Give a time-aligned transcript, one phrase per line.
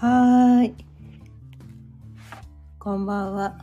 [0.00, 0.76] はい。
[2.78, 3.58] こんばんは。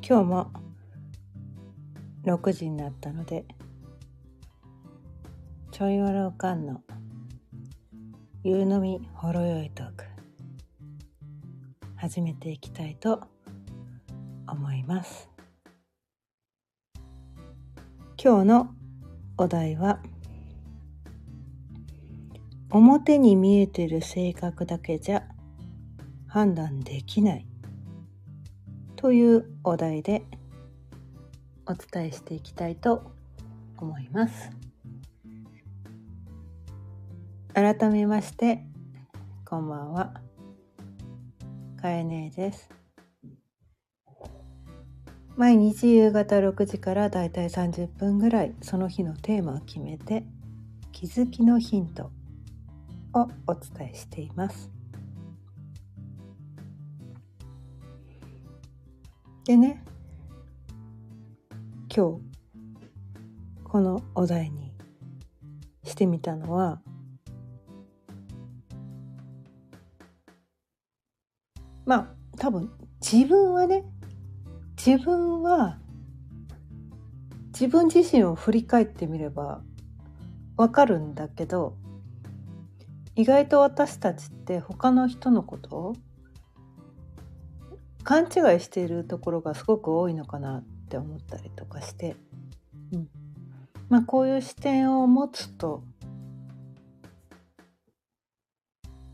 [0.00, 0.50] 今日も
[2.24, 3.44] 6時になったので、
[5.72, 6.80] ちょいわらおかんの
[8.44, 10.04] 夕飲みほろよいトーク、
[11.96, 13.20] 始めていきたいと
[14.48, 15.28] 思います。
[18.16, 18.70] 今日の
[19.36, 20.00] お題は、
[22.70, 25.22] 表に見えてる性格だけじゃ
[26.26, 27.46] 判断できない。
[28.96, 30.24] というお題で
[31.66, 33.12] お伝えしていきたいと
[33.78, 34.50] 思います。
[37.54, 38.64] 改めまして
[39.48, 40.20] こんばんは。
[41.80, 42.68] かえねえです。
[45.36, 50.24] 毎日夕方6時からだいたい30分ぐらいその日のテーマを決めて
[50.92, 52.10] 気づきのヒント
[53.16, 54.70] をお伝えしています。
[59.44, 59.82] でね
[61.94, 62.20] 今日
[63.62, 64.72] このお題に
[65.84, 66.80] してみたのは
[71.84, 72.06] まあ
[72.38, 73.84] 多分自分はね
[74.76, 75.78] 自分は
[77.52, 79.62] 自分自身を振り返ってみれば
[80.56, 81.76] わかるんだけど
[83.16, 85.96] 意外と私たちって他の人のことを
[88.04, 92.14] 勘違いしているところがすごく多いのかなって思ったりとかして、
[92.92, 93.08] うん
[93.88, 95.82] まあ、こういう視点を持つと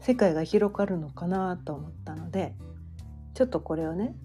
[0.00, 2.54] 世界が広がるのかなと思ったので
[3.34, 4.16] ちょっとこれをね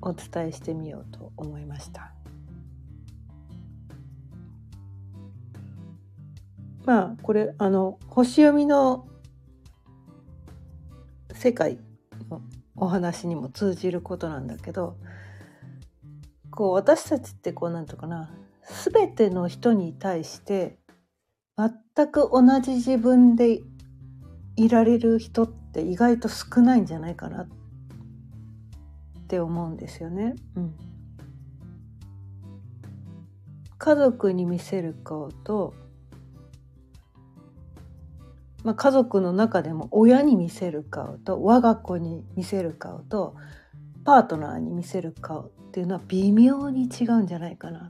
[0.00, 2.12] お伝えしてみようと思いました。
[6.84, 9.07] まあこれあの星読みの
[11.38, 11.78] 世界
[12.30, 12.42] の
[12.74, 14.96] お話にも通じることなんだけど
[16.50, 18.28] こう私たちってこうなんとかな
[18.92, 20.78] 全ての人に対して
[21.56, 23.60] 全く同じ自分で
[24.56, 27.48] いられる人って意外と少ないんじゃないかなっ
[29.28, 30.34] て思うんですよね。
[30.56, 30.74] うん、
[33.78, 35.74] 家族に見せる顔と
[38.64, 43.36] まあ、家族の中でも親に見せる顔と我が子に見せる顔と
[44.04, 47.88] パートナーに見せる顔っていうのは微妙に違うんじゃないかなっ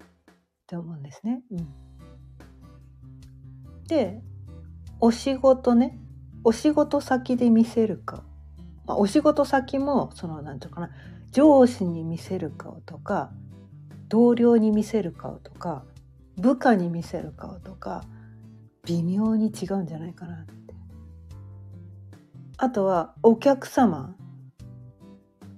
[0.66, 1.42] て思うんですね。
[1.50, 1.68] うん、
[3.84, 4.20] で
[5.00, 5.98] お仕事ね
[6.44, 8.18] お仕事先で見せる顔、
[8.86, 10.90] まあ、お仕事先もその何て言うかな
[11.32, 13.30] 上司に見せる顔とか
[14.08, 15.84] 同僚に見せる顔とか
[16.36, 18.04] 部下に見せる顔とか
[18.84, 20.57] 微妙に違うんじゃないかなって。
[22.60, 24.16] あとはお客様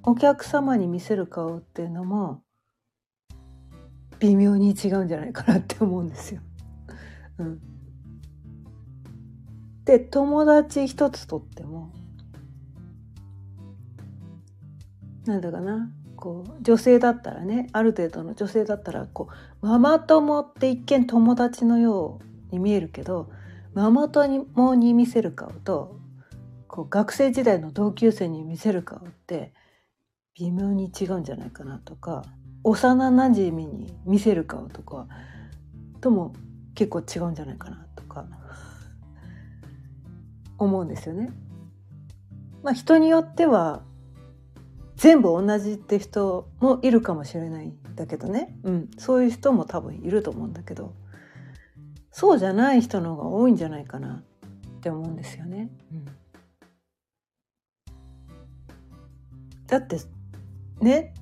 [0.02, 2.42] お客様に見せる顔っていうのも
[4.18, 6.42] 微妙に違うんじゃないかなって思うんですよ。
[7.38, 7.60] うん、
[9.86, 11.90] で友達一つとっても
[15.24, 19.28] なんだかなこう女性だったらねある程度の女性だったらこ
[19.62, 23.30] うママ友って一見友達のように見えるけど
[23.72, 25.99] ママ友に見せる顔と
[26.70, 29.52] こう学生時代の同級生に見せる顔って
[30.34, 32.24] 微妙に違うんじゃないかなとか
[32.62, 35.08] 幼なじみに見せる顔とか
[36.00, 36.32] とも
[36.76, 38.26] 結構違うんじゃないかなとか
[40.58, 41.32] 思うんですよね。
[42.62, 43.82] まあ人によっては
[44.94, 50.94] 全部同じって人もいるかもしれないんだけどね、うん、そういう人も多分いると思うんだけど
[52.12, 54.22] そうじゃない人の方が多いんじゃないかな
[54.76, 55.70] って思うんですよね。
[55.92, 56.19] うん
[59.70, 60.00] だって
[60.80, 61.14] ね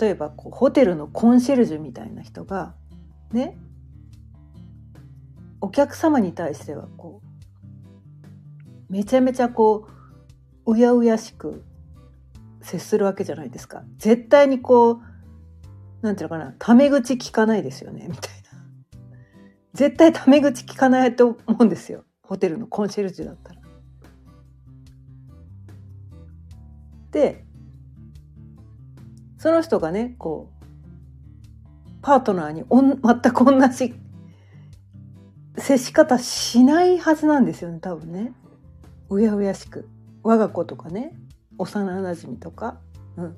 [0.00, 2.74] 例えばこうホテルのコンシェルジュみたいな人が
[3.32, 3.58] ね
[5.60, 7.20] お客様に対してはこ
[8.88, 9.88] うめちゃめちゃこ
[10.66, 11.64] ううやうやしく
[12.62, 14.98] 接するわけじゃないですか絶対にこう
[16.00, 18.64] なんていうのかなタメ口聞かないですよねみたいな
[19.74, 23.60] 絶対タメ口聞かないと思うんですよホテルのコンシェルジュだったら。
[27.10, 27.44] で
[29.44, 30.64] その人がねこう
[32.00, 33.94] パートナーにおん全く同じ
[35.58, 38.32] 接し方しないはずなんですよね多分ね。
[39.10, 39.86] うやうやしく。
[40.22, 41.14] 我が子とかね。
[41.58, 42.80] 幼なじみとか、
[43.18, 43.36] うん、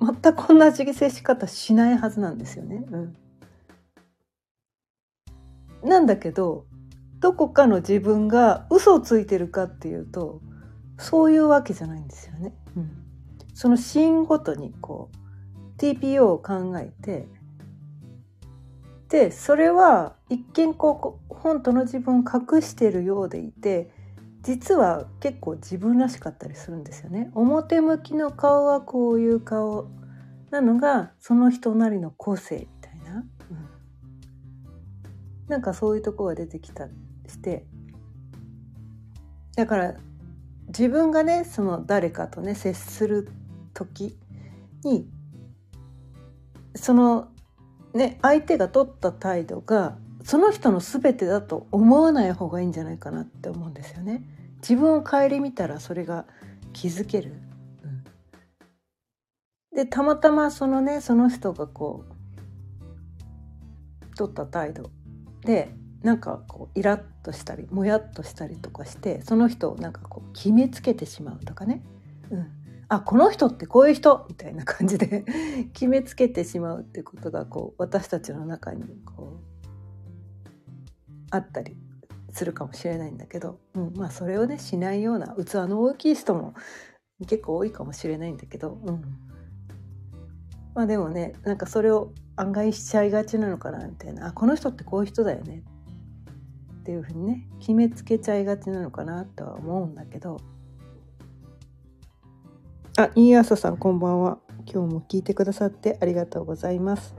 [0.00, 2.86] 全く同じ接し方しないはずなんですよね。
[2.90, 3.16] うん、
[5.90, 6.64] なんだけど
[7.20, 10.40] どこかの自分が嘘をついてるかっていうと
[10.96, 12.54] そういうわけじゃないんですよね。
[12.78, 13.05] うん、
[13.56, 17.26] そのシーンごとにこう TPO を考えて
[19.08, 23.90] でそれは一見こう本当の自分を隠してるようでいて
[24.42, 27.30] 実は結構自分らしかったりするんですよね。
[27.34, 29.88] 表向きの顔はこういう顔
[30.50, 33.26] なのがその人なりの個性みたいな、うん、
[35.48, 36.88] なんかそういうとこが出てきた
[37.26, 37.64] して。
[39.56, 39.94] だから
[40.68, 43.30] 自分がねその誰かとね接する
[43.76, 44.16] 時
[44.82, 45.06] に
[46.74, 47.28] その
[47.94, 54.22] ね相手が取った態度がその人の全てだと思わない方がいいんじゃないかなって思うんですよね。
[54.56, 56.26] 自分を顧みたらそれが
[56.72, 57.34] 気づける。
[57.84, 58.04] うん、
[59.76, 62.16] でたまたまそのねその人がこう
[64.16, 64.90] 取った態度
[65.42, 65.70] で
[66.02, 71.82] なんかこうイラッとしたりもやっとしたりとかしてその人をなんかこう決めつけてしまうとかね、
[72.30, 72.50] うん、
[72.88, 74.26] あこの人ってこういう人？
[74.28, 75.24] みたいな感じで
[75.72, 79.66] 決めつけてしまうってことがこう私たちの中にこう
[81.30, 81.76] あったり
[82.30, 86.54] するかもしれないんだけど、うん、まあそれをねしないような器の大きい人も
[87.26, 89.02] 結構多いかもしれないんだけど、うん、
[90.74, 94.28] まあでもねなんかそれを案外しちゃいがちなのかなみたいな。
[94.28, 95.64] あこの人ってこういう人だよね。
[96.80, 100.36] っていうふうにね決めつけちゃいがちなのかなとは思うんだけど
[102.98, 104.38] あいい朝さんこんばんは。
[104.64, 107.14] 今日も聞いてくださってありがとうございます。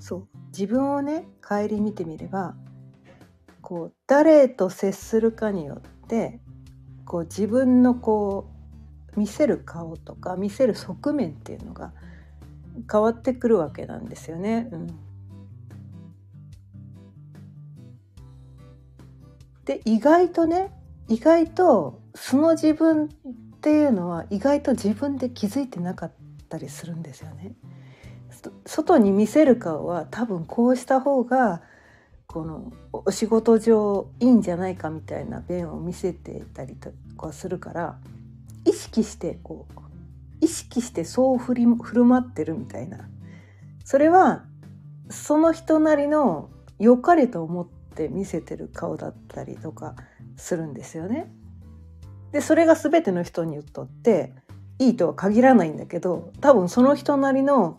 [0.00, 0.28] そう。
[0.48, 2.56] 自分をね顧みてみれば
[3.62, 6.40] こう誰と接するかによって
[7.04, 8.50] こう自分のこ
[9.16, 11.92] う見せる顔とか見せる側面っていうのが
[12.90, 14.68] 変わってくるわけなんですよね。
[14.72, 14.86] うん、
[19.64, 20.72] で意外とね
[21.06, 23.08] 意外とその自分っ
[23.60, 26.12] ていうのは意外と自分で気づいてなかっ
[26.48, 27.52] たりするんですよね。
[28.64, 31.62] 外に見せる顔は多分こうした方が
[32.26, 37.98] このお仕事上いいんじゃないかみたいな弁を見せてたりとかするから
[38.64, 39.80] 意識してこう
[40.40, 43.08] 意識してそう振り振る舞ってるみたいな
[43.84, 44.44] それは
[45.08, 49.96] その人なりの良かれと思って見せてる顔だったりとか
[50.36, 51.32] するんですよね。
[52.32, 54.32] でそれが全ての人にとって
[54.78, 57.78] いいとは限らないんだけど多分その人なりの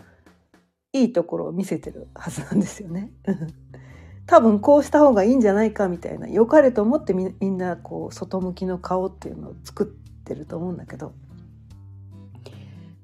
[0.94, 3.11] いいところを見せてるはずなんですよね。
[4.25, 11.13] 多分こうした方がいいんじゃないかみたいな良かれと思ってみんなこう外向きの顔っていうのを作ってると思うんだけど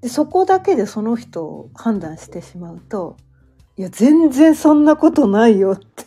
[0.02, 3.16] でそこだけでその人を判断してしまうと
[3.78, 6.04] いや全然そんなことないよって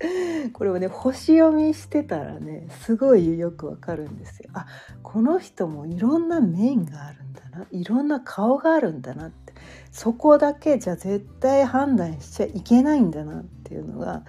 [0.54, 4.50] これをね星読みしてたらねすごいよくわかるんですよ。
[4.54, 4.66] あ
[5.02, 7.66] この人もいろんな面があるんだな。
[7.70, 9.52] いろんな顔があるんだなって。
[9.90, 14.22] そこだけじゃ絶対判断しちゃいけないんだなっていうのが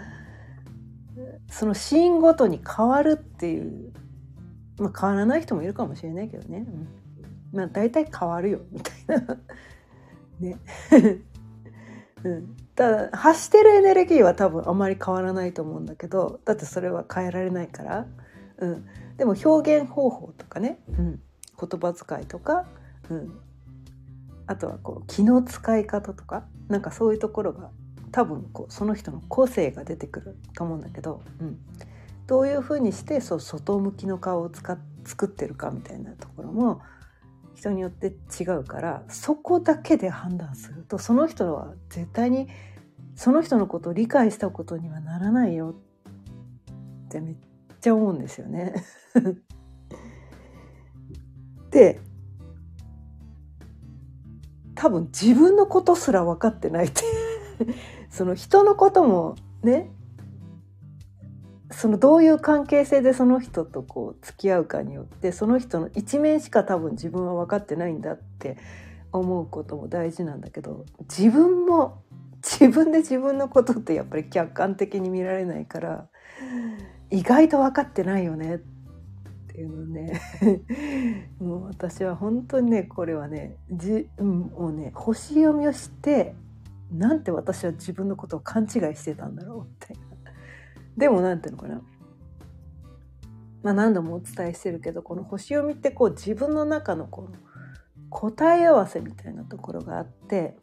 [1.50, 3.94] そのシーンごとに変わるっていう
[4.78, 6.66] まあ変わらない人もいるかもしれないけどね、
[7.54, 9.38] うん、まあ大体変わるよみたいな。
[10.40, 10.58] ね。
[12.24, 18.06] うん、だ発してるエネルギーは多分あまり変わらないと思うんだけどだってそれは変えられないから、
[18.58, 18.86] うん、
[19.18, 21.22] でも表現方法とかね、うん、
[21.60, 22.66] 言葉遣いとか、
[23.10, 23.40] うん、
[24.48, 26.46] あとはこう気の使い方とか。
[26.72, 27.70] なんかそういうところが
[28.12, 31.60] 多分こうその人の個性が出てくると思うんだけど、うん、
[32.28, 36.82] どういうふうにしてそう外向きの顔を使っ作ってるかみたいなところも
[37.56, 42.48] 人によって違うからそこだけで判断するとその人は絶対に
[43.22, 45.76] その人のことを理解したことにはならないよ
[47.06, 47.36] ってめっ
[47.80, 48.74] ちゃ思うんですよね。
[51.70, 52.02] で
[54.74, 57.04] 多分自分のことすら分かってないって
[58.10, 59.92] その人のこともね
[61.70, 68.58] そのどういう関係性でその人とこう付き合うかによってその人の一面しか多分自分は分かってないんだって
[69.12, 72.02] 思うことも大事なんだけど自分も
[72.44, 76.08] 自分で自分のことってやっぱり客観的に見られないから
[77.10, 78.60] 意外と分かってないよねっ
[79.48, 80.20] ていうのね。
[81.40, 86.36] もう私は本当にねこれはねじ、もうね星読みをして
[86.92, 89.96] なんて私は自分のことを勘違いしてたんだろうって。
[90.98, 91.82] でも何ていうのかな。
[93.62, 97.30] まあ何度もお伝えしてるけどこの星読みってこう自分の中のこの
[98.10, 100.58] 答え合わせみたいなところがあって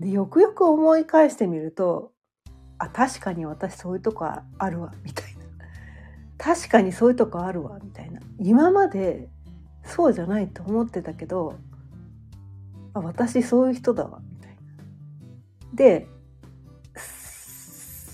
[0.00, 2.12] でよくよく思い返してみると
[2.78, 5.40] あ確かに私そういうとこあるわみたいな
[6.38, 9.28] 確かにそういうとこあるわみたいな今まで
[9.84, 11.54] そうじゃないと思ってたけど
[12.94, 14.56] あ私そういう人だわみたいな。
[15.74, 16.08] で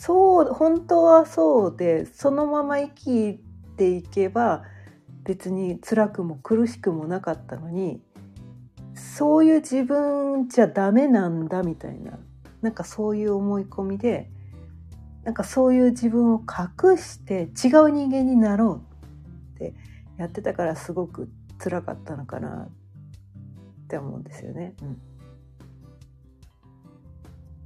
[0.06, 3.40] そう本当はそうでそのまま生き
[3.76, 4.62] ていけば
[5.24, 8.00] 別に辛くも苦しくもなかったのに
[9.16, 12.18] そういう自分じゃダメなんだみたいな
[12.60, 14.28] なんかそういう思い込みで
[15.24, 18.82] なんかそういう自分を隠して違う人間になろ
[19.56, 19.72] うって
[20.18, 22.68] やってたからすごく辛かったのかなっ
[23.88, 24.74] て思うんですよね。
[24.82, 25.00] うん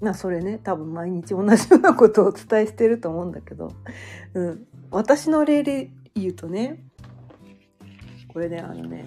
[0.00, 3.72] まあそれね多分毎日同じようなことをお伝えしてると思うんだけど、
[4.34, 6.84] うん、私の例で言うとね
[8.28, 9.04] これねあのね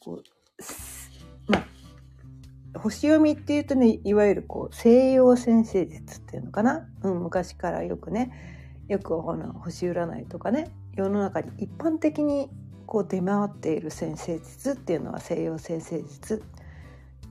[0.00, 0.33] こう
[2.78, 8.32] 星読みっていうとねいわゆるこう西洋先生術っていうのかな、うん、昔からよくね
[8.88, 12.50] よくあの星占いとかね世の中に一般的に
[12.86, 16.42] こう出回っている先生術っていうのは西洋先生術、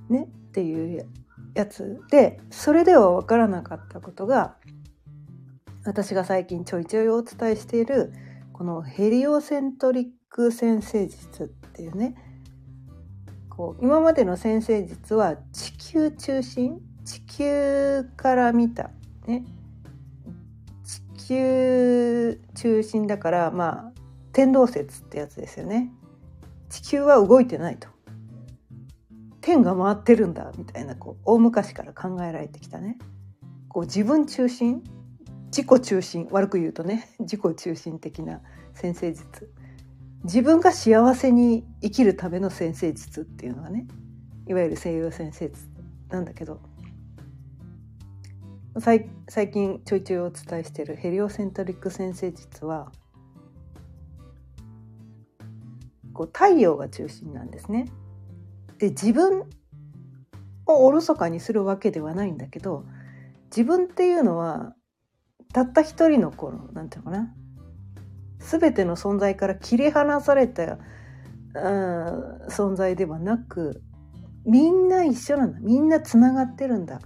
[0.09, 1.07] ね、っていう
[1.53, 4.55] やつでそれでは分からなかったことが
[5.85, 8.13] 私が最近ちょいちょいお伝えしている
[8.53, 12.15] このヘリオセントリック先生術っていうね
[13.55, 16.81] こう今までの先生術は地球中心？
[17.05, 18.89] 地球から見た。
[19.27, 19.43] ね。
[20.83, 23.91] 地球中心だからまあ
[24.31, 25.91] 天動説ってやつですよね。
[26.69, 27.87] 地球は動いてないと。
[29.41, 32.97] 天が回ってるんだみたいなこう大昔から考えられてきたね。
[33.67, 34.83] こう自分中心？
[35.51, 36.27] 自己中心？
[36.31, 37.07] 悪く言うとね。
[37.19, 38.41] 自己中心的な
[38.73, 39.53] 先生術。
[40.23, 43.87] 自分が幸せに生きるための先生術っていうのはね
[44.47, 45.69] いわゆる西洋先生術
[46.09, 46.61] なんだけど
[48.79, 49.07] 最
[49.51, 52.91] 近ちょいちょいお伝えしているヘリオセントリック先生術は
[56.13, 57.87] こう太陽が中心なんですね。
[58.77, 59.43] で自分
[60.65, 62.85] をおろそかにするわけではないんだけど
[63.45, 64.75] 自分っていうのは
[65.53, 67.33] たった一人のこのなんていうのかな
[68.43, 73.81] 全ての存在から切り離された、うん、存在ではなく
[74.45, 75.59] みんな一緒なんだ。
[75.61, 76.99] みんなつながってるんだ。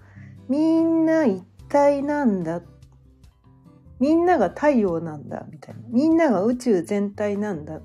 [0.49, 2.61] みんな一体なんだ。
[3.99, 5.45] みんなが太陽なんだ。
[5.51, 5.81] みたいな。
[5.89, 7.79] みんなが宇宙全体なんだ。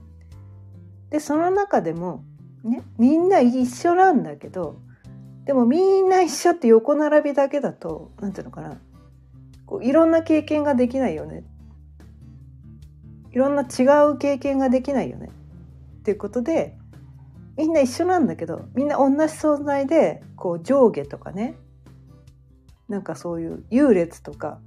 [1.11, 2.25] でその中でも
[2.65, 4.81] ねみんな一緒なんだけど
[5.45, 8.81] でもみんな一緒って横並びだけだと何ていうのかな。
[9.67, 11.45] こういろんな経験ができないよね。
[13.33, 15.31] いろんな違う経験ができないよね。
[16.01, 16.77] っていうことで
[17.57, 21.55] みんな一緒なんだけどみんな同じ存在でこう上下とかね
[22.89, 24.59] なんかそういう優劣とか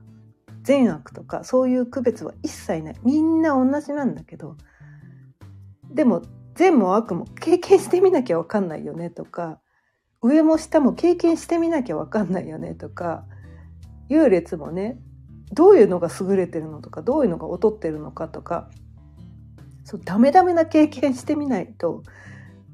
[0.64, 2.96] 善悪とかそういう区別は一切ない。
[3.04, 4.58] みんな同じなんだけど
[5.90, 6.24] でも
[6.56, 9.60] 善も悪も経験してみなきゃ分かんないよねとか
[10.22, 13.26] 上も下も経験してみなきゃ分かんないよねとか
[14.10, 14.98] 優劣もね
[15.54, 18.70] どういうのが優れてるのとかどういうのが劣ってるのかとか
[19.84, 22.04] そうダメダメな経験してみないと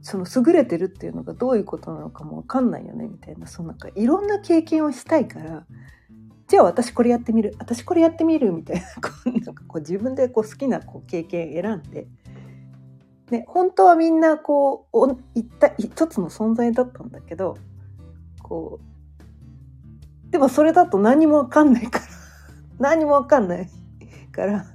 [0.02, 5.66] その優れてるっていうのがどういうことなのかも分かんないよねみたいなそのなんかいろんな経験をしたいから
[6.48, 12.08] じゃあ私これやってみる私これやってみるみたいな こうなんかこう自分でこう好きなこう経験選んで
[13.32, 17.58] ね、本当はみんなこうお一体一つの存在だったんだけど
[18.44, 18.82] こ
[20.28, 22.06] うでもそれだと何も分かんないから
[22.82, 23.70] 何も分かんない。
[24.32, 24.66] から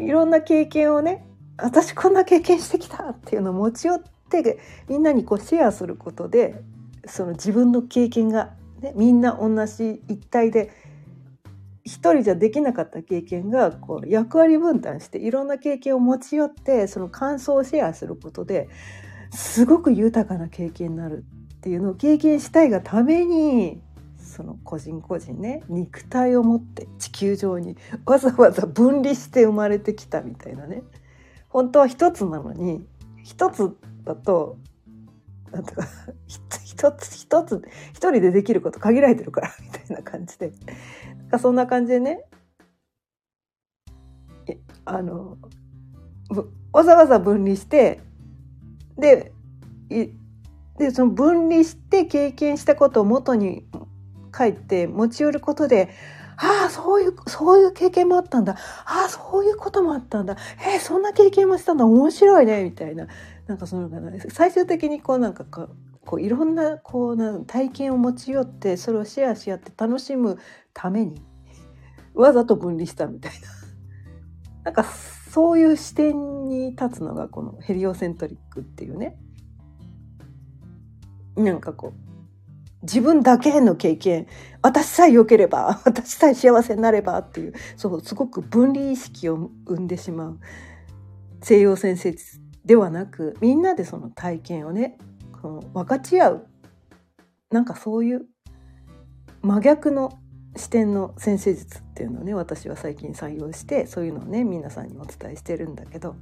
[0.00, 1.24] いろんな経験をね
[1.56, 6.60] 私こんな経験してきたっていうのを持ち寄ってみんなにこうシェアすることで
[7.06, 8.50] その自分の経験が、
[8.80, 10.70] ね、みんな同じ一体で
[11.84, 18.68] 一人じゃできなかった経験がこう役割分担していろんな経験を持ち寄ってその感想をシェアすることで
[19.30, 21.24] すごく豊かな経験になる
[21.56, 23.80] っていうのを経験したいがために
[24.38, 27.76] その個人個人ね肉体を持って地球上に
[28.06, 30.84] わざわざ分離して生まれてきたみたいなね。
[31.48, 32.86] 本当は一つなのに
[33.24, 34.56] 一つだと
[35.50, 35.88] なんとか
[36.28, 40.52] 一つ一つ一人でできること限られてるから みたいな感じで。
[41.40, 42.24] そんな感じでね
[44.84, 45.36] あの
[46.72, 48.00] わざわざ分離して
[48.96, 49.32] で
[50.78, 53.66] でその分離して経験したことを元に
[54.32, 55.90] 帰って持ち寄ることで
[56.40, 58.56] ああそういうそういう経験もあったんだ。
[58.84, 60.36] ああそういうこともあったんだ。
[60.72, 61.84] えー、そんな経験もしたんだ。
[61.84, 62.62] 面白いね。
[62.62, 63.08] みたいな。
[63.48, 63.90] なんかその
[64.30, 65.68] 最終的にこうなんかこ
[66.06, 70.38] こういろんなこうな体験を持ち寄ってそれをシェアし合って楽しむ
[70.72, 71.20] ために
[72.14, 73.48] わざと分離したみたいな。
[74.62, 79.18] なんかそういう視点に立つのがこのヘリオセントリックっていうね。
[81.36, 82.07] なんかこう
[82.82, 84.26] 自分だけの経験。
[84.62, 90.38] 私さえ良ければ 私さえ幸せになればっていうそうすごく分離意識を生んでしまう。
[91.42, 92.14] 西洋先生
[92.64, 94.98] ではなくみんなでその体験をね
[95.40, 96.46] この分かち合う。
[97.50, 98.26] なんかそういう
[99.42, 100.18] 真逆の
[100.56, 106.16] 視点の先生術っていうのをね私は最近採用してそういうのをね皆さんにお伝えしてるんだけど。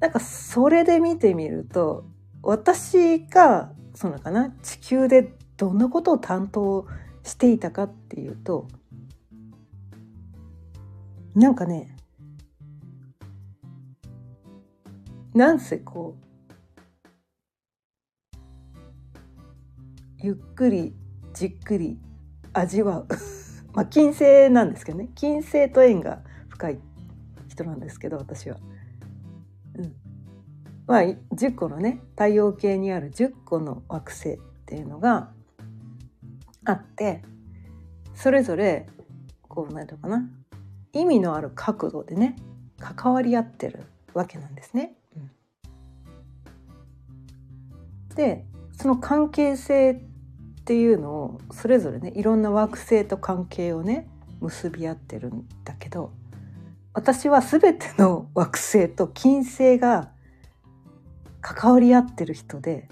[0.00, 2.04] なんかそれで見てみると
[2.42, 4.50] 私がそのかな？
[4.62, 6.86] 地球でどんなことを担当
[7.22, 8.68] していたかっていうと
[11.34, 11.96] なんかね
[15.32, 16.24] なんせこう
[20.18, 20.94] ゆっくり
[21.32, 21.98] じっくり
[22.52, 23.08] 味わう。
[23.74, 25.10] まあ金星なんですけどね。
[25.14, 26.78] 金星と縁が深い
[27.48, 28.56] 人なんですけど私は。
[30.86, 35.30] まあ、10個のね太陽系にある10個の惑星っていうのが
[36.64, 37.22] あって
[38.14, 38.86] それぞれ
[39.48, 40.28] こう何て言うかな
[40.92, 42.36] 意味のある角度でね
[42.78, 44.94] 関わり合ってるわけなんですね。
[48.14, 54.08] でその関係性っていうのをそれぞれねいろんな惑星と関係をね
[54.40, 56.12] 結び合ってるんだけど
[56.92, 60.13] 私は全ての惑星と金星が
[61.44, 62.88] 関わり合ってる人で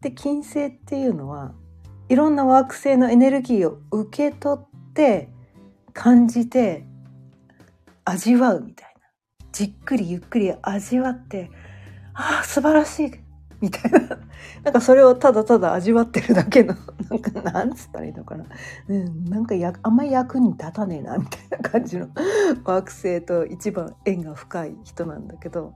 [0.00, 1.52] で金星っていうのは
[2.08, 5.28] いろんな惑星のエネルギーを受け取って
[5.92, 6.86] 感じて
[8.04, 9.00] 味わうみたいな。
[9.52, 11.50] じっくりゆっくり味わって
[12.14, 13.12] ああ素晴らしい
[13.60, 14.00] みたいな。
[14.64, 16.74] なんかそれをただただ味わってるだけの
[17.10, 18.46] なんかなんつったらいいのかな、
[18.88, 22.08] うん、なんかやあんまり役に立たねえなみたいな感じの
[22.64, 25.74] 惑星と一番縁が深い人なんだけど。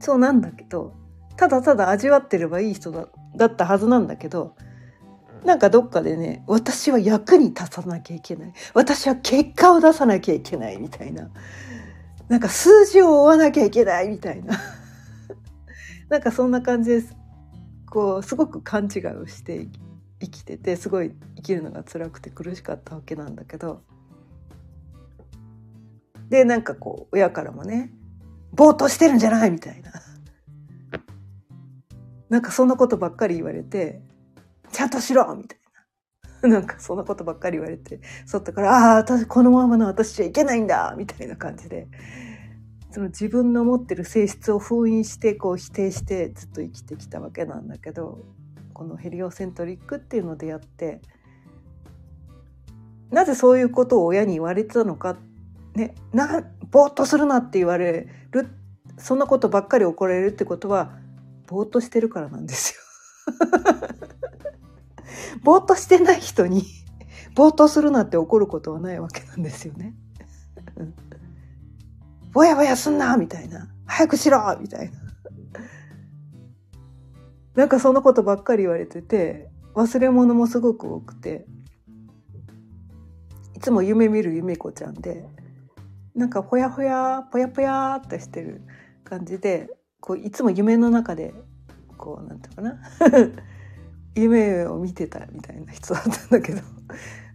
[0.00, 0.94] そうなんだけど
[1.36, 4.56] ただただ味わってればいい人だだったはずなんだけど
[5.44, 8.52] なんかどっかでね私は役に立たなきゃいけない。
[8.74, 11.30] 私は結果を出さなきゃいけないみたいな。
[12.28, 14.58] なんか数字を追わなきゃいけないみたいな。
[16.08, 17.16] なんかそんな感じです。
[17.86, 19.66] こうすごく勘違いをして
[20.20, 23.82] 生きててすごい生きるのが辛くて苦しかったわけなんだけど。
[26.28, 27.92] でなんかこう親からもね
[28.52, 29.92] ぼーっとしてるんじゃないみたいな。
[32.28, 34.02] なんかそんなことばっかり言われて
[34.70, 35.58] ちゃんとしろみたい
[36.42, 36.48] な。
[36.48, 41.88] なんかそんなことばっかり言われて外からああ私このままの私じゃいけないんだみたいな感じで。
[42.92, 48.18] その自分の持ってる性質を封印してこう否定してずっと生きてきたわけなんだけど
[48.72, 51.00] このヘリオセントリックっていうのでやって
[53.10, 55.16] なぜそういうことを親に言われてたのか
[55.74, 58.48] ねなぼーっとするなって言われる
[58.98, 60.92] そんなことばっかり怒られるってことは
[61.46, 62.80] ぼーっとしてるからなんですよ。
[65.42, 66.64] ぼーっとしてない人に
[67.34, 69.94] ぼーっとするなって怒ることはないわけなんですよね。
[72.32, 73.68] ぼやぼやすんなみたいな。
[73.86, 75.00] 早くしろみたいな。
[77.54, 81.46] なんかそんなことばっかり言われてて、忘れ物もすごく多くて、
[83.56, 85.28] いつも夢見る夢子ちゃんで、
[86.14, 88.62] なんかほやほや、ぽやぽやっとしてる
[89.04, 89.68] 感じで、
[90.00, 91.34] こういつも夢の中で、
[91.96, 92.80] こう、なんていうかな？
[94.14, 96.62] 夢を見てたみたいな人だったんだけど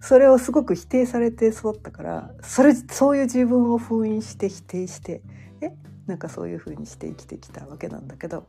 [0.02, 5.22] それをすごく否定されて育ったからそれそういう自分を封印して否定して
[5.62, 8.48] ねなんかそういう風にして生きてきたわけなんだけど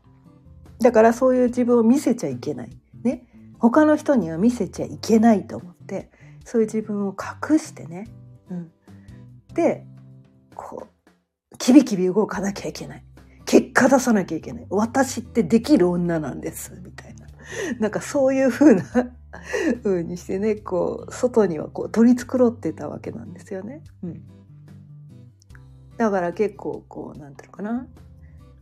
[0.79, 2.77] だからそういう自分を見せちゃいけない。
[3.03, 3.23] ね？
[3.59, 6.11] 他の人には見せちゃいけないと思って
[6.45, 7.15] そういう自分を
[7.49, 8.07] 隠してね、
[8.51, 8.71] うん、
[9.55, 9.87] で
[10.57, 10.87] こ
[11.51, 13.03] うキビキビ動かなきゃいけない。
[13.45, 14.67] 結果出さなきゃいけない。
[14.69, 16.73] 私ってできる女なんです。
[16.83, 17.27] みたいな。
[17.79, 18.83] なんかそういう風な
[19.83, 23.83] 風にしてねこう外にはこう取り繕ってたわけなんですよね。
[24.03, 24.21] うん、
[25.97, 27.87] だから結構こうなんていうのかな。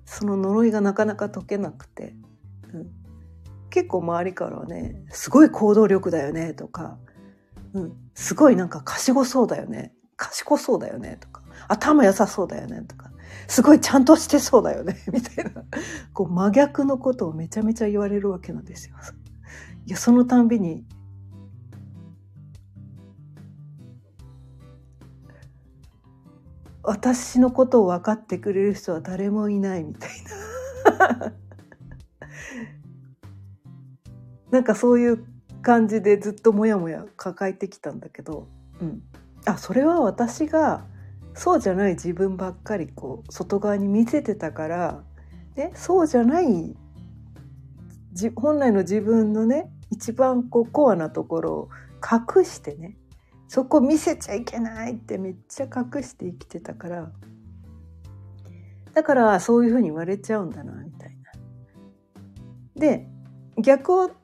[0.06, 2.16] その呪いがなかなか解けなくて、
[2.72, 2.92] うん、
[3.72, 7.00] 結構周りからはね「すごい行動力だよね」とか、
[7.74, 11.35] うん「すごいなんか賢そうだよね」「賢そうだよね」とか
[11.68, 13.12] 「頭良さそうだよね」とか。
[13.48, 15.64] すごいちゃんとしてそうだよね みたいな。
[16.14, 18.96] こう真逆のことをめちゃめちゃ言われるわけなんですよ。
[19.86, 20.86] いやそのたんびに
[26.82, 30.10] 私のことを分かってくれる人は誰もいないみたい
[31.00, 31.34] な。
[34.52, 35.26] なんかそういう
[35.62, 38.48] 感じでずっとモヤモヤ抱えてきたんだけど、
[38.80, 39.02] うん、
[39.46, 40.86] あそれは私が
[41.36, 45.04] そうじゃない自分ばっかりこう外側に見せてたから、
[45.56, 46.76] ね、そうじゃない
[48.36, 51.70] 本来の自分のね一番こうコアなところを
[52.02, 52.98] 隠してね
[53.50, 57.12] そこ見せちゃいけないってめっちゃ隠して生きてたから
[58.94, 61.32] だからそういうふうに言われちゃうんだなみたいな。
[62.76, 63.08] で
[63.58, 64.16] 逆を言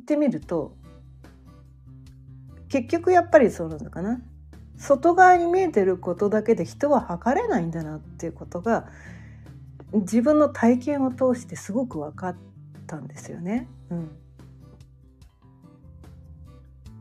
[0.00, 0.76] ってみると
[2.68, 4.20] 結局やっぱりそうなのかな
[4.78, 8.86] 外側に見えてることだけで人は測れないんだなっていうことが
[9.92, 12.36] 自分の体験を通してすごく分かっ
[12.86, 13.68] たんですよね。
[13.90, 14.10] うん、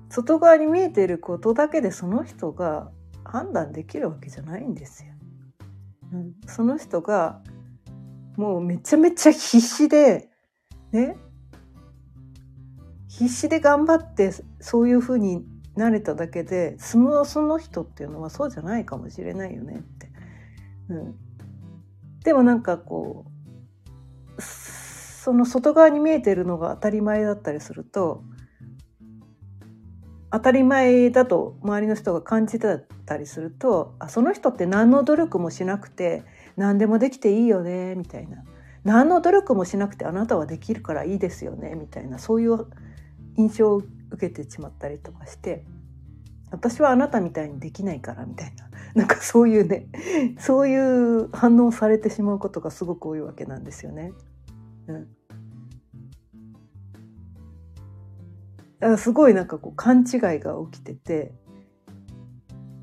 [0.09, 2.91] 外側に見えてることだけでその人が
[3.23, 5.11] 判断できるわけじゃないんですよ。
[6.13, 7.41] うん、その人が
[8.37, 10.29] もうめちゃめちゃ必死で
[10.91, 11.17] ね
[13.07, 20.09] 必死で頑張ってそういうふうになれただけでそのその人っていうのはそうじゃないかもしれないよねって。
[20.89, 21.15] うん、
[22.23, 23.25] でもなんかこ
[24.37, 28.23] うその外側に見えてるのが当たり前だったりすると
[30.31, 36.23] 当たり前だと周りの人が感じてたりするとあその人って何の努力もしなくて
[36.57, 38.43] 何でもできていいよねみたいな
[38.83, 42.67] 何の努力もしなくてあなたはできるからいいですよねみたいなそういう
[43.37, 43.81] 印象を
[44.15, 45.63] 受けてしまったりとかして
[46.51, 49.87] 私はあなたみたいにできないからみたいな なんかそういうね
[50.39, 54.13] そういう反応されてしまうことがすごく多いわけなんですよね。
[54.87, 55.07] うん、
[58.79, 61.33] だからすごいなんかこう勘違いが起きてて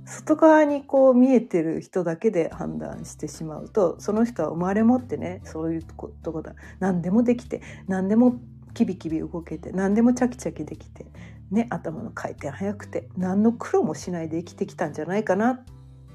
[0.04, 8.40] 外側にこう見えてる人だけで判断してしまうとその人は生まれ持ってねそういうとこだ何でもできて何でも
[8.74, 11.06] キビキビ動けて何でもチャキチャキできて、
[11.50, 15.64] ね、頭の回転速くて何の苦労もしないで生きてきたんじゃないかな。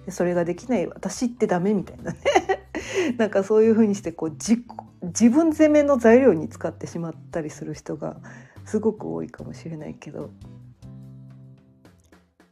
[0.09, 2.19] それができない私ってダメみたいなね。
[3.17, 4.63] なんかそういうふうにしてこう自
[5.01, 8.17] 自分責めの材料に使ってしまったりする人が
[8.65, 10.31] すごく多いかもしれないけど。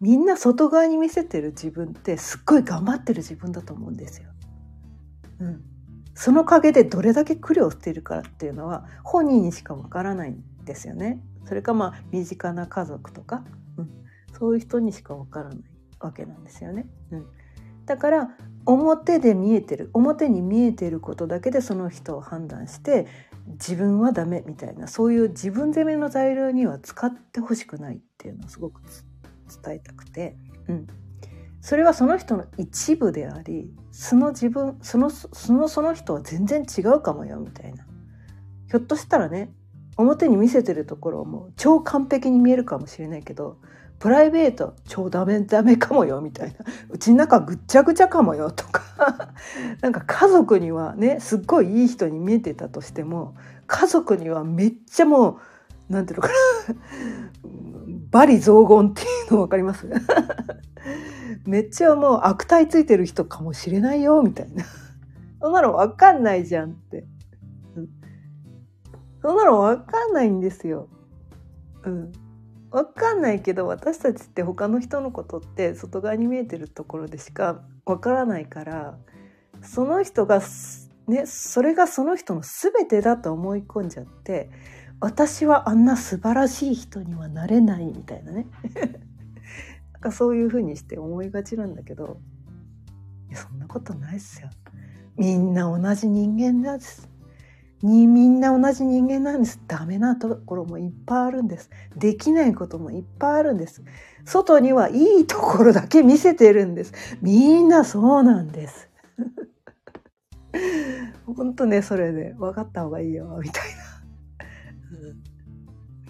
[0.01, 4.29] みんな外側に見せてる自分ってすっごい頑張ってる自分だと思うんですよ。
[5.39, 5.63] うん、
[6.15, 11.21] その陰でどれだけ苦労しているかっていうのは本人にしかわからないんですよね。
[11.43, 13.43] それかまあ身近な家族とか、
[13.77, 13.89] うん、
[14.33, 15.59] そういう人にしかわからない
[15.99, 16.87] わけなんですよね。
[17.11, 17.25] うん、
[17.85, 18.29] だから
[18.65, 23.07] 表で見えてる表に見えてることだけでその人を判断して
[23.47, 28.81] 自分はダメみたいなそういう自分責めの材料には使ってほしくないっていうのをすごく
[29.63, 30.35] 伝えたくて、
[30.67, 30.87] うん、
[31.65, 37.87] それはその人の一部でありその自分そのそのその人は全然違うかもよみたいな。
[38.69, 39.51] ひょっとしたらね
[39.97, 43.57] 表に見せてるところも超完璧に見えるかもしれないけど
[43.97, 46.57] プライベート超ダメダメかもよみたいな。
[46.91, 49.33] うちの中ぐっちゃぐちゃかもよとか。
[49.81, 53.33] なんか家族にはねすっごいいい人に見えてたとしても
[53.65, 55.37] 家族にはめっちゃもう
[55.89, 56.33] なんていうのかな。
[58.11, 59.87] 罵詈雑言っていうの分かります？
[61.45, 64.63] めっちゃもう悪態ついてる人かもしれないよみたいな。
[65.41, 67.05] そんなの分かんないじゃんって、
[69.21, 70.87] そんなの分かんないんですよ。
[71.83, 72.11] うん、
[72.71, 78.97] 分かんないけど私たちって他の人のことって外側に見えてるところでしか分からないから
[79.61, 80.41] その人が
[81.07, 84.49] ねそれがその人の全てだと思い込んじゃって
[84.99, 88.47] 私はあんな素晴らしい人にはなれないみたいなね
[89.93, 92.19] なんかそういうふうにして思いがちなんだけど
[93.29, 94.49] いやそんなことないっすよ。
[95.17, 97.09] みんな同じ人間なんです。
[97.81, 99.61] にみんな同じ人間なんです。
[99.67, 101.69] ダメなところもいっぱいあるんです。
[101.95, 103.83] できないこともいっぱいあるんです。
[104.25, 106.93] 外にはいいところだけ見せてるんです。
[107.21, 108.89] みんなそうなんです。
[111.25, 113.84] 本当ね、それで、分かった方がいいよ、みたいな。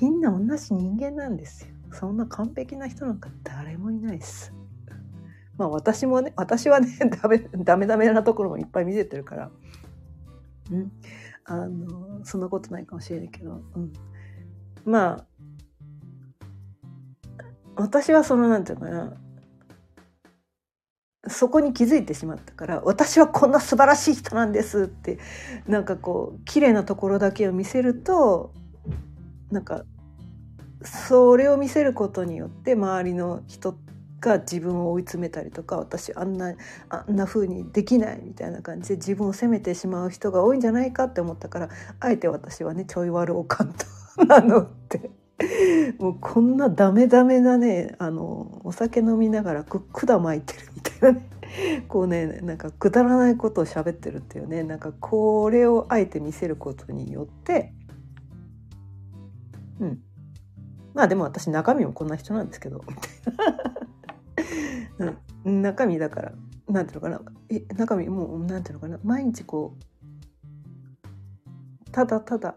[0.01, 1.69] みんな同じ人間なんですよ。
[1.91, 4.53] そんな完璧な人なんか誰もいないです。
[5.57, 6.89] まあ私もね、私はね、
[7.21, 9.51] ダメ、ダメダメなところもいっぱい見せてるから、
[10.71, 10.91] うん、
[11.45, 13.93] あの、そんなことないかもしれないけど、うん。
[14.83, 15.25] まあ、
[17.77, 19.13] 私はその、なんていうかな、
[21.27, 25.17] そこに気づいてしまったから私はこんな素晴らしい人なんですって
[25.67, 28.53] なんかこう綺麗なところだけを見せると
[29.51, 29.83] なんか
[30.83, 33.75] それを見せることによって周りの人
[34.19, 36.55] が自分を追い詰めたりとか私あんな
[36.89, 43.85] あんな風にできないみたいな感じで自分を責めてしまう人が多いんじゃないかって思ったからあえて私はねちょい悪おかんと。
[44.27, 45.11] なのって
[45.99, 51.29] もうこんなダメダメなねあのお酒飲みながらく管巻いてるみたいなね。
[51.87, 54.63] こうねなんかくだらないことを喋ってるっていうね。
[54.63, 57.73] なんかこれをあえて見せることによって
[59.79, 60.03] うん。
[60.93, 62.83] まあでも私中身もこんな人なんですけど。
[65.45, 66.31] うん、中身だから
[66.69, 67.21] なんていうのかな。
[67.49, 68.99] え中身もうなんていうのかな。
[69.03, 69.81] 毎日こう
[71.91, 72.55] ただただ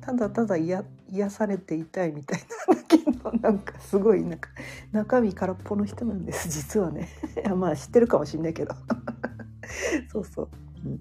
[0.00, 4.50] ただただ癒癒されていたいみたいなだけどなんかすごいなんか
[4.92, 7.08] 中身空っぽの人なんです実はね。
[7.36, 8.74] い やまあ知ってるかもしんないけど。
[10.12, 10.48] そうそう、
[10.86, 11.00] うん、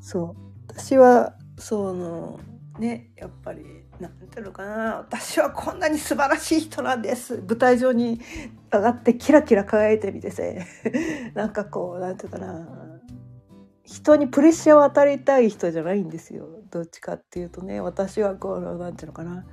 [0.00, 0.34] そう。
[0.68, 2.40] 私はその
[2.78, 3.64] ねやっぱり
[4.00, 7.42] なんていうのかな私はこんなに素晴らしい人なんです。
[7.46, 8.20] 舞台上に
[8.72, 10.64] 上がってキラキラ輝いてみてせ。
[11.34, 12.66] なんかこうなんていうかな
[13.84, 16.48] 人にプレッシャーを与えたい人じゃないんですよ。
[16.70, 19.44] どっちかっていうとね私はこうなんていうのかな。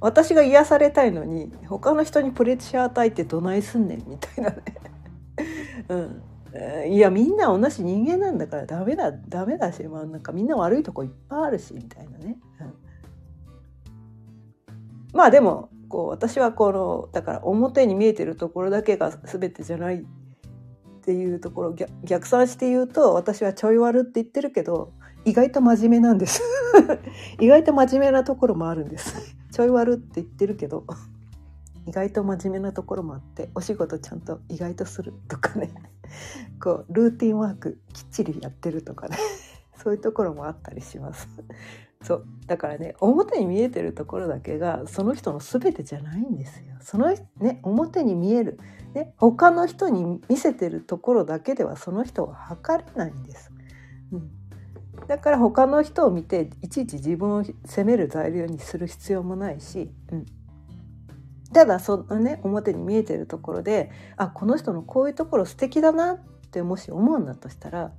[0.00, 4.56] 私が癒されたいのに他の人にプレッシャー与えてどないすんねんみたいなね。
[5.88, 6.22] うん。
[6.88, 12.74] いやみんな同じ人間なんだからダメだダメだし、まあ、なんかみんな悪いとこいっぱいあるしみたいなね、うん、
[15.12, 20.04] まあでもこう私はこのだから表に見えてるところだけが全てじゃないっ
[21.02, 24.92] ていうところ逆算して言うと私はちょい悪って言ってるけど
[25.24, 26.42] 意外と真面目なんです。
[27.40, 29.36] 意外と真面目なところもあるんです。
[29.50, 30.84] ちょい悪って言ってるけど。
[31.88, 35.72] 意外と真面目なところもあってお仕事ちゃんと意外とするとかね。
[36.62, 39.16] こうルーティンワークきっちりやってるとかね。
[39.82, 41.28] そういうところもあったりします。
[42.02, 42.26] そう。
[42.46, 46.76] だからね表に見えてるところだけがその人の全てじゃないんですよ。
[46.80, 47.06] その
[47.38, 48.58] ね表に見える。
[48.94, 53.50] ね、他の人に見せてるところだけではその人は測れないんです。
[54.12, 54.30] うん、
[55.06, 60.26] だから他の人を見ていちいち自分を責める材料にする必要もないし、うん、
[61.52, 66.18] ただそのね表に見えてるところであこの人のこういうところ素敵だなっ
[66.50, 67.92] てもし思うんだとしたら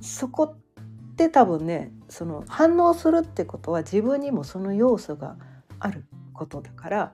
[0.00, 5.36] そこって多分ねその反応するってことは自分にもその要素が
[5.80, 7.12] あることだから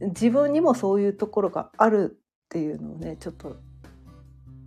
[0.00, 3.56] 自分にもそういうところがあるっていうのをねちょっと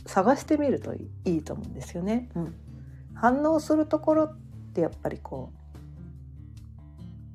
[0.06, 2.30] 探してみるといいと思うんですよね。
[2.36, 2.56] うん、
[3.14, 4.38] 反応するところっ
[4.74, 5.52] てやっぱりこ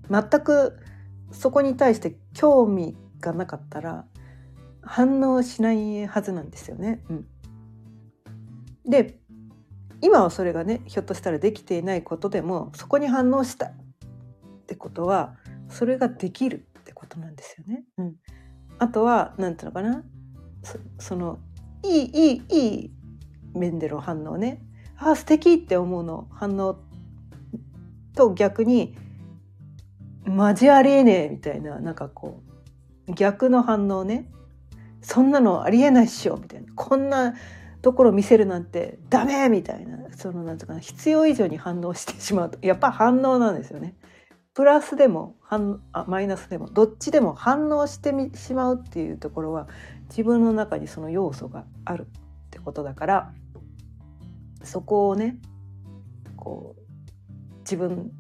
[0.09, 0.79] う全く
[1.33, 4.05] そこに対して興味がなかったら
[4.83, 7.03] 反応しないはずなんですよね。
[7.09, 7.27] うん、
[8.85, 9.19] で
[10.03, 13.73] 今はそれがねひょっとしたらできていないことでもそこに反応したっ
[14.67, 15.37] てことは
[15.69, 17.85] それができるってことなんですよね。
[17.97, 18.17] うん、
[18.79, 20.03] あとは何ていうのかな
[20.99, 21.39] その
[21.85, 22.91] いいいいいい
[23.55, 24.61] 面での反応ね
[24.97, 26.79] あ素敵って思うの反応
[28.15, 28.97] と逆に
[30.27, 32.52] 交わりえねえみたいななんかこう
[33.09, 34.29] 逆の反応ね。
[35.01, 36.37] そんなのありえないっしょ。
[36.37, 36.73] みたいな。
[36.75, 37.35] こんな
[37.83, 39.99] ところ見せるなんてダメみたいな。
[40.17, 42.59] そのなんとか必要以上に反応してしまうと。
[42.63, 43.97] やっぱ反応なんですよね。
[44.55, 49.67] プラスでも反あマイナスでもどっちでも反応してみしまうっていうところは
[50.11, 53.33] 自分の中にその要素があるってことだから
[54.63, 55.39] そこをね
[56.37, 58.13] こう自分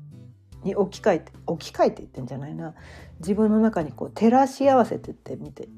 [0.64, 2.75] に置き換えて置き換えていってんじゃないな。
[3.20, 5.68] 自分の中にこう照らし合わせてってみて。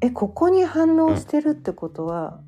[0.00, 2.40] えここに反応してるってことは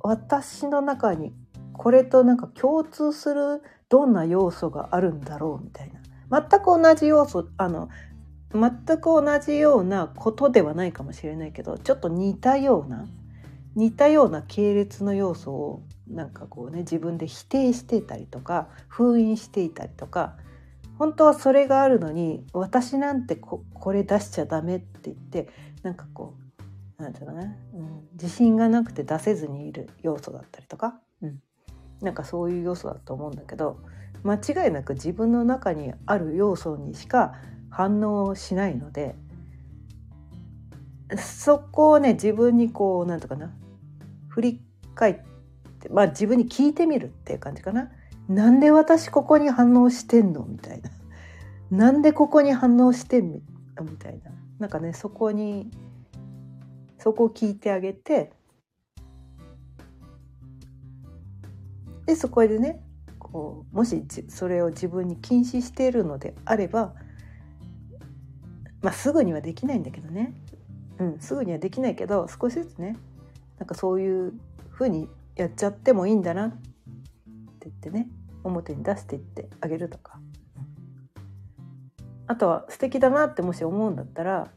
[0.00, 1.32] 私の中に
[1.72, 6.00] これとなんか共通するどんな要素があるんだろうみたいな。
[6.40, 7.88] 全く同じ要素あの
[8.52, 13.06] 全く同じようなことではないかもしれないけどちょっと似たような
[13.74, 20.36] 似たような系列の要素をなんかこうね自分で否定していたりとか封印していたりとか
[20.98, 25.48] 本当はそれがあるのに私なんてここれ出しちゃダメって言って
[25.82, 26.34] なんかこ
[26.98, 31.40] うなんていうかな、うん、自信がなくて出せずにいる要素だったりとか、うん、
[32.00, 33.80] なんかそういう要素だと思うんだけど
[34.22, 37.34] 間違いなく自分の中にある要素にしか
[37.70, 39.16] 反応しないので
[41.18, 43.52] そこをね自分にこうなんとかな
[44.28, 44.60] 振り
[44.94, 45.33] 返って
[45.90, 47.90] まあ自分に聞いてみるっていう感じかな。
[48.28, 50.90] なんで私ここに反応してんのみたいな。
[51.70, 53.42] なんでここに反応してんみ
[53.98, 54.30] たいな。
[54.58, 55.70] なんかねそこに
[56.98, 58.32] そこを聞いてあげて
[62.06, 62.80] でそこでね
[63.18, 66.94] こうもしそれを自分に禁止しているのであれば
[68.80, 70.34] まあすぐにはできないんだけどね、
[70.98, 72.96] うん、すぐにはできないけど少しずつね
[73.58, 74.32] なんかそういう
[74.70, 76.58] ふうにやっちゃってもいいんだなって
[77.62, 78.08] 言ってね
[78.44, 80.20] 表に出していってあげるとか、
[82.26, 84.50] あとは素敵だなってもし思うんだったら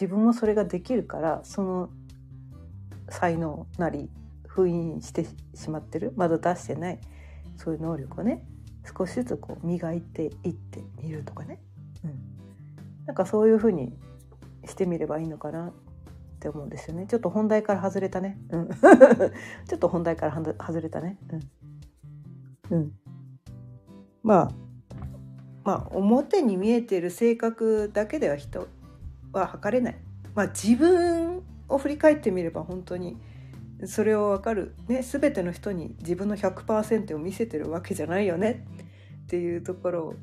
[0.00, 1.90] 自分もそれができるからその
[3.08, 4.10] 才能なり
[4.46, 7.00] 封印してしまってるまだ出してない
[7.56, 8.44] そういう能力をね
[8.96, 11.60] 少しずつこう磨いていってみるとかね、
[12.04, 12.18] うん、
[13.06, 13.92] なんかそういうふうに
[14.66, 15.72] してみればいいのかな。
[16.42, 17.06] って思うんですよね。
[17.06, 18.68] ちょっと本題から外れたね、うん、
[19.68, 21.16] ちょっと本題から外れたね。
[22.68, 22.92] うん、うん、
[24.24, 24.50] まあ
[25.64, 28.66] まあ表に見えてる性格だけでは人
[29.32, 29.98] は測れない。
[30.34, 33.20] まあ自分を振り返ってみれば本当に
[33.84, 38.66] それを分かる、ね、全ての人に自分の100%を見せてるわけじゃないよね
[39.24, 40.14] っていうところ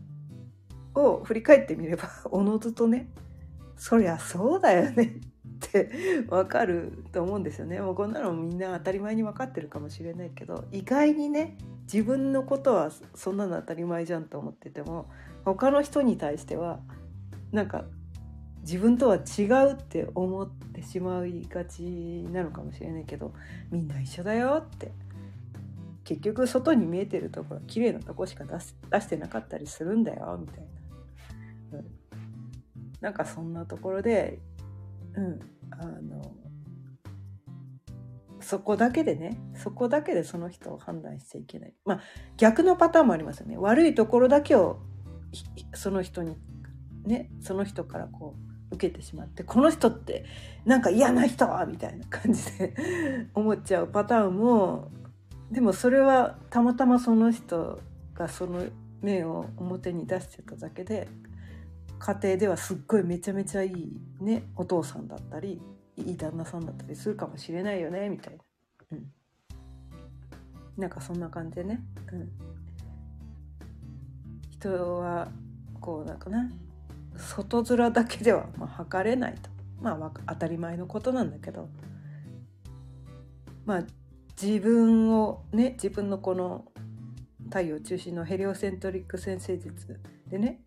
[0.95, 3.09] を振り返ってみれば おのずとね
[3.77, 5.28] そりゃそうだよね
[5.69, 7.79] って分かると思うんですよね。
[7.79, 11.57] もうこんなのみんな当たり前に分かってるかもしれないけど意外にね
[11.91, 15.09] 自分のことはそんなの当たり前じゃんと思ってても
[15.45, 16.79] 他の人に対しては
[17.51, 17.85] なんか
[18.61, 21.81] 自分とは違うって思ってしまいがち
[22.31, 23.33] なのかもしれないけど
[23.71, 24.91] みんな一緒だよって
[26.03, 30.63] 結局外に見えてるところ綺麗なとこしか出す出してなかったりするんだよみたい
[31.71, 31.85] な、うん、
[32.99, 34.39] なんかそんなところで
[35.15, 35.39] うん。
[35.79, 36.35] あの
[38.41, 41.73] そこだけでねそこだけでその人を判断しちゃいけない。
[41.85, 41.99] まあ
[42.37, 43.57] 逆のパターンもありますよね。
[43.57, 44.79] 悪いところだけを
[45.73, 46.35] その人に
[47.05, 48.35] ねその人からこ
[48.71, 50.25] う受けてしまってこの人って
[50.65, 52.75] なんか嫌な人みたいな感じで
[53.33, 54.91] 思っちゃうパターンも
[55.51, 57.79] でもそれはたまたまその人
[58.13, 58.65] がその
[59.01, 61.07] 面を表に出してただけで
[61.99, 65.61] 家庭ではすっごいめちゃめちゃいいねお父さんだったり
[65.97, 68.43] いい旦那さんだったりするかもしれないよねみたいな、
[68.93, 69.05] うん、
[70.77, 71.81] なんかそんな感じでね、
[72.11, 72.29] うん、
[74.51, 75.27] 人は
[75.81, 76.49] こうなんかな
[77.17, 79.49] 外面だけではまあ測れないと。
[79.81, 81.69] まあ当たり前のことなんだけど。
[83.65, 83.83] まあ
[84.41, 86.65] 自分をね自分のこの
[87.45, 90.61] 太陽中心のヘリオセントリック先生術でね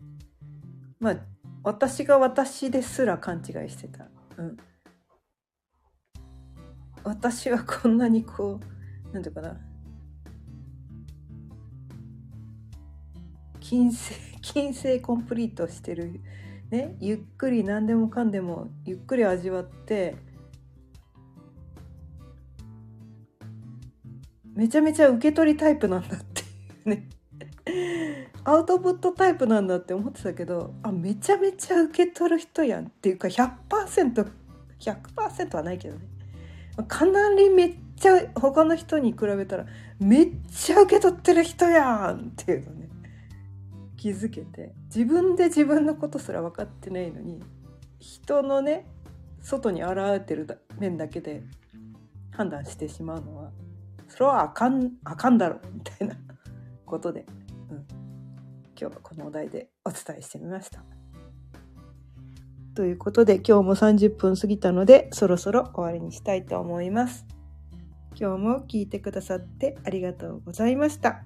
[1.02, 1.16] まあ
[1.64, 4.06] 私が私ですら勘違いしてた。
[4.36, 4.56] うん、
[7.02, 9.60] 私はこんなにこう何て言うかな。
[13.58, 16.20] 金星 金星コンプリートしてる。
[16.70, 20.16] ね、ゆっくり何でもかんでもゆっくり味わって
[24.54, 26.44] めちゃめちゃ受け取りタイプなんだってい
[26.86, 28.31] うね。
[28.44, 34.30] アウトプットタイプなんだって思ってたけどあめちゃめちゃ受け取る人やんっていうか 100%100%
[34.80, 36.06] 100%はないけどね。
[36.88, 39.66] かなりめっちゃ他の人に比べたら
[40.00, 42.88] めっちゃ受け取ってる人やんっていうのね。
[43.96, 44.72] 気づけて。
[44.86, 47.40] 自分で自分のことすら分かってないのに
[48.00, 48.86] 人のね
[49.40, 51.42] 外に現れてる面だけで
[52.32, 53.50] 判断してしまうのは
[54.08, 56.16] それはあかんあかんだろみたいな
[56.84, 57.24] ことで、
[58.78, 60.82] 今日はこのお題でお伝えしてみました。
[62.74, 67.26] ということで今日も30分過ぎたのでそろそろ終わりにしたいと思います。
[68.18, 71.22] 今日も聞いてくださってありがとうございました。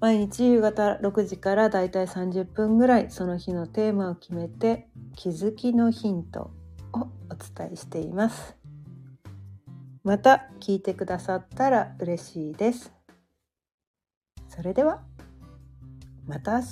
[0.00, 6.50] 毎日夕方6時からだいたい30分ぐらいその日のテーマを決めて気づきのヒント
[6.92, 8.56] をお伝えしています
[10.04, 12.95] また聞いてくださったら嬉しいです
[14.56, 15.02] それでは
[16.26, 16.66] また明日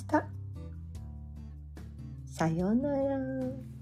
[2.25, 3.74] さようなら。